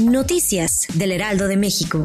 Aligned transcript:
Noticias 0.00 0.86
del 0.94 1.12
Heraldo 1.12 1.48
de 1.48 1.58
México. 1.58 2.02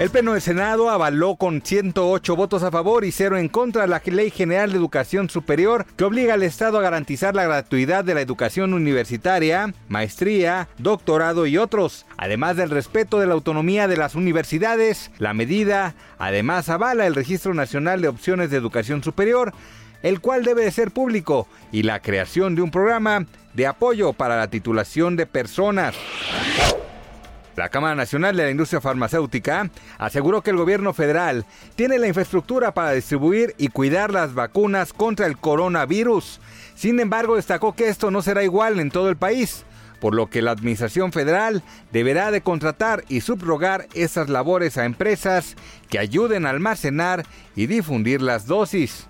El 0.00 0.10
Pleno 0.10 0.32
del 0.32 0.42
Senado 0.42 0.90
avaló 0.90 1.36
con 1.36 1.62
108 1.62 2.34
votos 2.34 2.64
a 2.64 2.70
favor 2.72 3.04
y 3.04 3.12
0 3.12 3.38
en 3.38 3.48
contra 3.48 3.86
la 3.86 4.02
Ley 4.04 4.30
General 4.30 4.72
de 4.72 4.78
Educación 4.78 5.30
Superior 5.30 5.86
que 5.96 6.02
obliga 6.02 6.34
al 6.34 6.42
Estado 6.42 6.78
a 6.78 6.82
garantizar 6.82 7.36
la 7.36 7.44
gratuidad 7.44 8.04
de 8.04 8.14
la 8.14 8.22
educación 8.22 8.74
universitaria, 8.74 9.72
maestría, 9.88 10.68
doctorado 10.78 11.46
y 11.46 11.58
otros, 11.58 12.06
además 12.16 12.56
del 12.56 12.70
respeto 12.70 13.20
de 13.20 13.26
la 13.26 13.34
autonomía 13.34 13.86
de 13.86 13.98
las 13.98 14.16
universidades. 14.16 15.12
La 15.18 15.32
medida 15.32 15.94
además 16.18 16.68
avala 16.68 17.06
el 17.06 17.14
Registro 17.14 17.54
Nacional 17.54 18.02
de 18.02 18.08
Opciones 18.08 18.50
de 18.50 18.56
Educación 18.56 19.04
Superior, 19.04 19.52
el 20.02 20.20
cual 20.20 20.44
debe 20.44 20.64
de 20.64 20.72
ser 20.72 20.90
público, 20.90 21.46
y 21.70 21.82
la 21.82 22.00
creación 22.00 22.56
de 22.56 22.62
un 22.62 22.70
programa 22.70 23.26
de 23.54 23.66
apoyo 23.66 24.12
para 24.12 24.36
la 24.36 24.48
titulación 24.48 25.16
de 25.16 25.26
personas. 25.26 25.94
La 27.56 27.68
Cámara 27.68 27.94
Nacional 27.94 28.36
de 28.36 28.44
la 28.44 28.50
Industria 28.50 28.80
Farmacéutica 28.80 29.68
aseguró 29.98 30.40
que 30.40 30.50
el 30.50 30.56
gobierno 30.56 30.94
federal 30.94 31.44
tiene 31.74 31.98
la 31.98 32.08
infraestructura 32.08 32.72
para 32.72 32.92
distribuir 32.92 33.54
y 33.58 33.68
cuidar 33.68 34.12
las 34.12 34.32
vacunas 34.32 34.92
contra 34.92 35.26
el 35.26 35.36
coronavirus. 35.36 36.40
Sin 36.74 37.00
embargo, 37.00 37.36
destacó 37.36 37.74
que 37.74 37.88
esto 37.88 38.10
no 38.10 38.22
será 38.22 38.42
igual 38.44 38.80
en 38.80 38.90
todo 38.90 39.10
el 39.10 39.16
país, 39.16 39.64
por 40.00 40.14
lo 40.14 40.30
que 40.30 40.40
la 40.40 40.52
Administración 40.52 41.12
Federal 41.12 41.62
deberá 41.92 42.30
de 42.30 42.40
contratar 42.40 43.04
y 43.08 43.20
subrogar 43.20 43.88
esas 43.92 44.30
labores 44.30 44.78
a 44.78 44.86
empresas 44.86 45.56
que 45.90 45.98
ayuden 45.98 46.46
a 46.46 46.50
almacenar 46.50 47.26
y 47.56 47.66
difundir 47.66 48.22
las 48.22 48.46
dosis. 48.46 49.09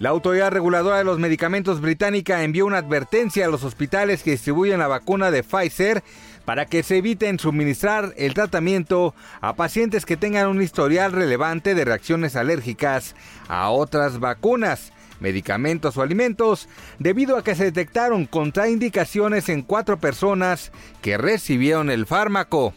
La 0.00 0.10
Autoridad 0.10 0.50
Reguladora 0.50 0.98
de 0.98 1.04
los 1.04 1.20
Medicamentos 1.20 1.80
británica 1.80 2.42
envió 2.42 2.66
una 2.66 2.78
advertencia 2.78 3.46
a 3.46 3.48
los 3.48 3.62
hospitales 3.62 4.24
que 4.24 4.32
distribuyen 4.32 4.80
la 4.80 4.88
vacuna 4.88 5.30
de 5.30 5.44
Pfizer 5.44 6.02
para 6.44 6.66
que 6.66 6.82
se 6.82 6.96
eviten 6.96 7.38
suministrar 7.38 8.12
el 8.16 8.34
tratamiento 8.34 9.14
a 9.40 9.54
pacientes 9.54 10.04
que 10.04 10.16
tengan 10.16 10.48
un 10.48 10.60
historial 10.60 11.12
relevante 11.12 11.76
de 11.76 11.84
reacciones 11.84 12.34
alérgicas 12.34 13.14
a 13.46 13.70
otras 13.70 14.18
vacunas, 14.18 14.92
medicamentos 15.20 15.96
o 15.96 16.02
alimentos, 16.02 16.68
debido 16.98 17.36
a 17.36 17.44
que 17.44 17.54
se 17.54 17.64
detectaron 17.64 18.26
contraindicaciones 18.26 19.48
en 19.48 19.62
cuatro 19.62 20.00
personas 20.00 20.72
que 21.02 21.18
recibieron 21.18 21.88
el 21.88 22.04
fármaco. 22.04 22.74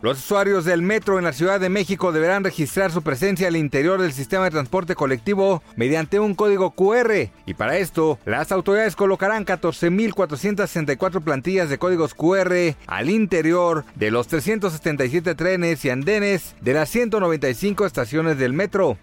Los 0.00 0.18
usuarios 0.18 0.64
del 0.64 0.80
metro 0.80 1.18
en 1.18 1.24
la 1.24 1.32
Ciudad 1.32 1.58
de 1.58 1.68
México 1.68 2.12
deberán 2.12 2.44
registrar 2.44 2.92
su 2.92 3.02
presencia 3.02 3.48
al 3.48 3.56
interior 3.56 4.00
del 4.00 4.12
sistema 4.12 4.44
de 4.44 4.52
transporte 4.52 4.94
colectivo 4.94 5.60
mediante 5.74 6.20
un 6.20 6.36
código 6.36 6.70
QR 6.70 7.30
y 7.46 7.54
para 7.54 7.78
esto 7.78 8.18
las 8.24 8.52
autoridades 8.52 8.94
colocarán 8.94 9.44
14.464 9.44 11.20
plantillas 11.20 11.68
de 11.68 11.78
códigos 11.78 12.14
QR 12.14 12.76
al 12.86 13.10
interior 13.10 13.84
de 13.96 14.12
los 14.12 14.28
377 14.28 15.34
trenes 15.34 15.84
y 15.84 15.90
andenes 15.90 16.54
de 16.60 16.74
las 16.74 16.88
195 16.90 17.84
estaciones 17.84 18.38
del 18.38 18.52
metro. 18.52 18.98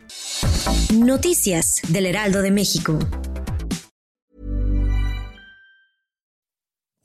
Noticias 0.93 1.81
del 1.89 2.05
Heraldo 2.05 2.41
de 2.41 2.51
México. 2.51 2.99